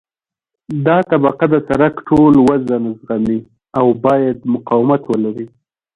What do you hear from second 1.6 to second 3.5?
سرک ټول وزن زغمي